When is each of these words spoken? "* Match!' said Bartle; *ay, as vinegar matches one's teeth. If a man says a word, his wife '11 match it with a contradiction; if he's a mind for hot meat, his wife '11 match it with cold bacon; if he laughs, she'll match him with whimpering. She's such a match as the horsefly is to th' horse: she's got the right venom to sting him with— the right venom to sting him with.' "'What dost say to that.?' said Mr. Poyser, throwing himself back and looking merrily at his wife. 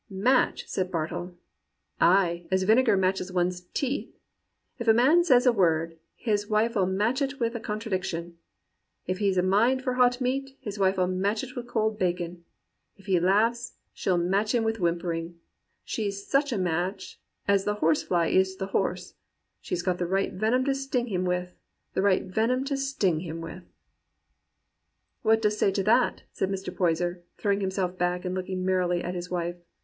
"* 0.05 0.09
Match!' 0.31 0.65
said 0.67 0.89
Bartle; 0.89 1.35
*ay, 2.01 2.47
as 2.49 2.63
vinegar 2.63 2.97
matches 2.97 3.31
one's 3.31 3.65
teeth. 3.75 4.11
If 4.79 4.87
a 4.87 4.95
man 4.95 5.23
says 5.23 5.45
a 5.45 5.51
word, 5.53 5.95
his 6.15 6.49
wife 6.49 6.75
'11 6.75 6.97
match 6.97 7.21
it 7.21 7.39
with 7.39 7.53
a 7.53 7.59
contradiction; 7.59 8.39
if 9.05 9.19
he's 9.19 9.37
a 9.37 9.43
mind 9.43 9.83
for 9.83 9.93
hot 9.93 10.19
meat, 10.19 10.57
his 10.59 10.79
wife 10.79 10.97
'11 10.97 11.21
match 11.21 11.43
it 11.43 11.55
with 11.55 11.67
cold 11.67 11.99
bacon; 11.99 12.43
if 12.97 13.05
he 13.05 13.19
laughs, 13.19 13.73
she'll 13.93 14.17
match 14.17 14.55
him 14.55 14.63
with 14.63 14.79
whimpering. 14.79 15.39
She's 15.83 16.25
such 16.25 16.51
a 16.51 16.57
match 16.57 17.19
as 17.47 17.65
the 17.65 17.75
horsefly 17.75 18.29
is 18.29 18.53
to 18.55 18.65
th' 18.65 18.69
horse: 18.71 19.13
she's 19.59 19.83
got 19.83 19.99
the 19.99 20.07
right 20.07 20.33
venom 20.33 20.65
to 20.65 20.73
sting 20.73 21.09
him 21.09 21.25
with— 21.25 21.53
the 21.93 22.01
right 22.01 22.23
venom 22.23 22.63
to 22.65 22.75
sting 22.75 23.19
him 23.19 23.39
with.' 23.39 23.69
"'What 25.21 25.43
dost 25.43 25.59
say 25.59 25.71
to 25.71 25.83
that.?' 25.83 26.23
said 26.31 26.49
Mr. 26.49 26.75
Poyser, 26.75 27.21
throwing 27.37 27.59
himself 27.61 27.99
back 27.99 28.25
and 28.25 28.33
looking 28.33 28.65
merrily 28.65 29.03
at 29.03 29.13
his 29.13 29.29
wife. 29.29 29.57